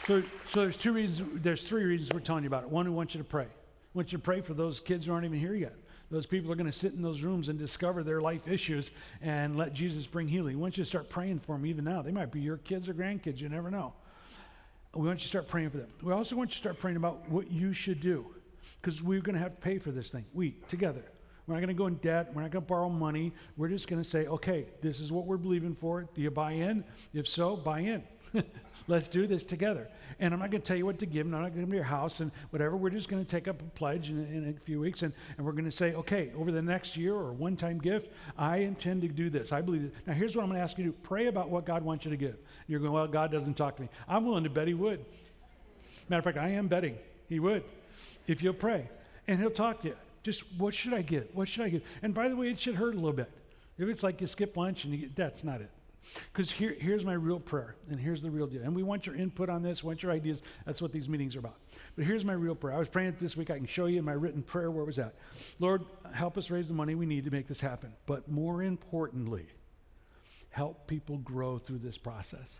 [0.08, 2.70] So, so there's two reasons, there's three reasons we're telling you about it.
[2.70, 3.44] One, we want you to pray.
[3.94, 5.76] We want you to pray for those kids who aren't even here yet.
[6.10, 8.92] Those people are going to sit in those rooms and discover their life issues
[9.22, 10.56] and let Jesus bring healing.
[10.56, 12.02] We want you to start praying for them even now.
[12.02, 13.92] They might be your kids or grandkids, you never know.
[14.96, 15.90] We want you to start praying for them.
[16.02, 18.28] We also want you to start praying about what you should do
[18.82, 20.24] because we're going to have to pay for this thing.
[20.34, 21.04] We, together.
[21.48, 22.32] We're not going to go in debt.
[22.34, 23.34] We're not going to borrow money.
[23.58, 26.08] We're just going to say, okay, this is what we're believing for.
[26.16, 26.86] Do you buy in?
[27.14, 28.04] If so, buy in.
[28.90, 29.90] Let's do this together.
[30.20, 31.76] And I'm not going to tell you what to give, and I'm not going to
[31.76, 32.78] your house and whatever.
[32.78, 35.46] We're just going to take up a pledge in, in a few weeks, and, and
[35.46, 39.02] we're going to say, okay, over the next year or one time gift, I intend
[39.02, 39.52] to do this.
[39.52, 39.94] I believe it.
[40.06, 42.06] Now, here's what I'm going to ask you to do pray about what God wants
[42.06, 42.38] you to give.
[42.68, 43.90] You're going, well, God doesn't talk to me.
[44.08, 45.04] I'm willing to bet He would.
[46.08, 47.64] Matter of fact, I am betting He would
[48.26, 48.90] if you'll pray.
[49.28, 49.96] And He'll talk to you.
[50.24, 51.36] Just what should I get?
[51.36, 51.84] What should I get?
[52.02, 53.30] And by the way, it should hurt a little bit.
[53.78, 55.70] If it's like you skip lunch and you get, that's not it.
[56.32, 58.62] Because here, here's my real prayer, and here's the real deal.
[58.64, 60.42] And we want your input on this, want your ideas.
[60.66, 61.58] That's what these meetings are about.
[61.96, 62.76] But here's my real prayer.
[62.76, 63.50] I was praying this week.
[63.50, 65.16] I can show you in my written prayer where it was at.
[65.60, 65.84] Lord,
[66.14, 67.94] help us raise the money we need to make this happen.
[68.06, 69.48] But more importantly,
[70.50, 72.60] help people grow through this process.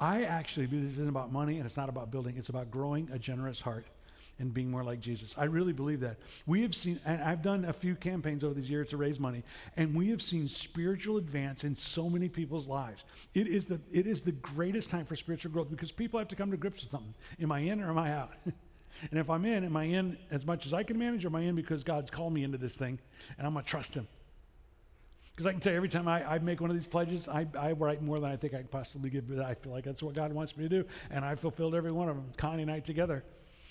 [0.00, 3.18] I actually this isn't about money and it's not about building, it's about growing a
[3.18, 3.86] generous heart
[4.38, 5.34] and being more like Jesus.
[5.36, 6.18] I really believe that.
[6.46, 9.42] We have seen, and I've done a few campaigns over these years to raise money,
[9.76, 13.04] and we have seen spiritual advance in so many people's lives.
[13.34, 16.36] It is the, it is the greatest time for spiritual growth because people have to
[16.36, 17.14] come to grips with something.
[17.40, 18.32] Am I in or am I out?
[18.44, 21.36] and if I'm in, am I in as much as I can manage, or am
[21.36, 22.98] I in because God's called me into this thing
[23.36, 24.06] and I'm going to trust Him?
[25.32, 27.46] Because I can tell you, every time I, I, make one of these pledges, I,
[27.56, 30.02] I write more than I think I can possibly give, but I feel like that's
[30.02, 30.84] what God wants me to do.
[31.12, 33.22] And I fulfilled every one of them, Connie and I together.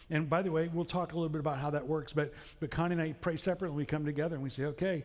[0.09, 2.13] And by the way, we'll talk a little bit about how that works.
[2.13, 3.75] But, but Connie and I pray separately.
[3.75, 5.03] We come together and we say, okay.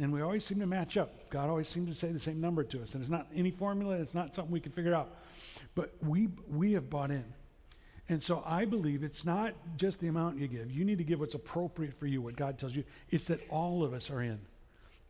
[0.00, 1.30] And we always seem to match up.
[1.30, 2.92] God always seems to say the same number to us.
[2.94, 5.16] And it's not any formula, it's not something we can figure out.
[5.74, 7.24] But we, we have bought in.
[8.08, 10.70] And so I believe it's not just the amount you give.
[10.70, 12.84] You need to give what's appropriate for you, what God tells you.
[13.08, 14.38] It's that all of us are in.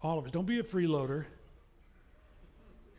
[0.03, 0.31] All of us.
[0.31, 1.25] Don't be a freeloader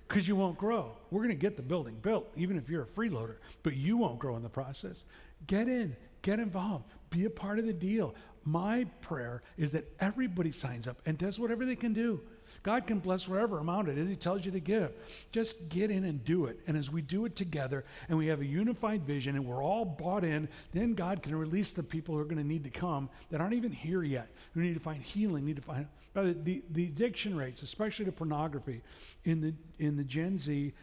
[0.07, 0.91] because you won't grow.
[1.09, 4.19] We're going to get the building built, even if you're a freeloader, but you won't
[4.19, 5.05] grow in the process.
[5.47, 6.86] Get in, Get involved.
[7.11, 8.15] Be a part of the deal.
[8.45, 12.19] My prayer is that everybody signs up and does whatever they can do.
[12.61, 14.91] God can bless whatever amount it is He tells you to give.
[15.32, 16.59] Just get in and do it.
[16.65, 19.84] And as we do it together and we have a unified vision and we're all
[19.86, 23.09] bought in, then God can release the people who are going to need to come
[23.30, 25.88] that aren't even here yet, who need to find healing, need to find.
[26.13, 28.82] the, the, the addiction rates, especially to pornography,
[29.26, 30.74] in the, in the Gen Z,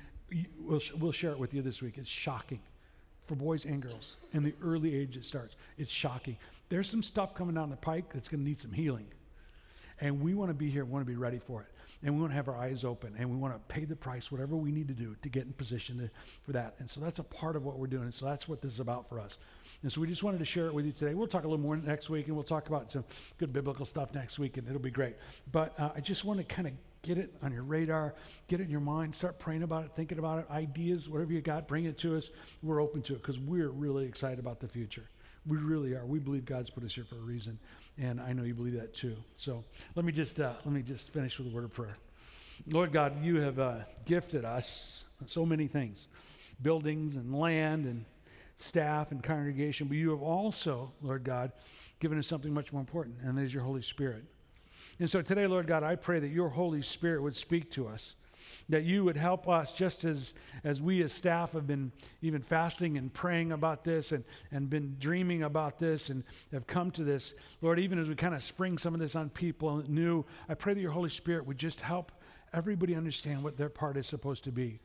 [0.58, 1.94] we'll, we'll share it with you this week.
[1.96, 2.60] It's shocking
[3.30, 5.54] for boys and girls in the early age it starts.
[5.78, 6.36] It's shocking.
[6.68, 9.06] There's some stuff coming down the pike that's going to need some healing.
[10.00, 11.68] And we want to be here, we want to be ready for it.
[12.02, 14.32] And we want to have our eyes open and we want to pay the price,
[14.32, 16.10] whatever we need to do to get in position to,
[16.42, 16.74] for that.
[16.80, 18.04] And so that's a part of what we're doing.
[18.04, 19.38] And so that's what this is about for us.
[19.82, 21.14] And so we just wanted to share it with you today.
[21.14, 23.04] We'll talk a little more next week and we'll talk about some
[23.38, 25.14] good biblical stuff next week and it'll be great.
[25.52, 28.14] But uh, I just want to kind of get it on your radar,
[28.48, 31.40] get it in your mind, start praying about it, thinking about it, ideas, whatever you
[31.40, 32.30] got, bring it to us.
[32.62, 35.08] We're open to it because we're really excited about the future.
[35.46, 36.04] We really are.
[36.04, 37.58] We believe God's put us here for a reason,
[37.96, 39.16] and I know you believe that too.
[39.34, 41.96] So let me just uh, let me just finish with a word of prayer.
[42.66, 46.08] Lord God, you have uh, gifted us so many things,
[46.60, 48.04] buildings and land and
[48.56, 51.52] staff and congregation, but you have also, Lord God,
[52.00, 54.24] given us something much more important, and that is your Holy Spirit.
[54.98, 58.14] And so today, Lord God, I pray that your Holy Spirit would speak to us,
[58.68, 60.34] that you would help us just as,
[60.64, 64.96] as we as staff have been even fasting and praying about this and, and been
[64.98, 67.32] dreaming about this and have come to this.
[67.62, 70.74] Lord, even as we kind of spring some of this on people new, I pray
[70.74, 72.12] that your Holy Spirit would just help
[72.52, 74.80] everybody understand what their part is supposed to be.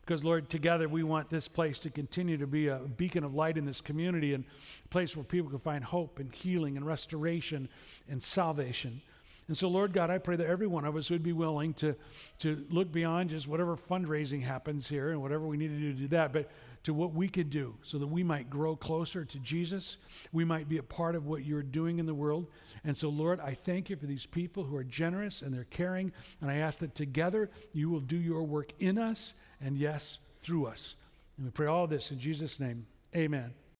[0.00, 3.58] Because, Lord, together we want this place to continue to be a beacon of light
[3.58, 4.44] in this community and
[4.84, 7.68] a place where people can find hope and healing and restoration
[8.08, 9.02] and salvation.
[9.48, 11.96] And so, Lord God, I pray that every one of us would be willing to,
[12.40, 15.98] to look beyond just whatever fundraising happens here and whatever we need to do to
[16.00, 16.50] do that, but
[16.84, 19.96] to what we could do so that we might grow closer to Jesus.
[20.32, 22.46] We might be a part of what you're doing in the world.
[22.84, 26.12] And so, Lord, I thank you for these people who are generous and they're caring.
[26.40, 30.66] And I ask that together you will do your work in us and, yes, through
[30.66, 30.94] us.
[31.36, 32.86] And we pray all this in Jesus' name.
[33.16, 33.67] Amen.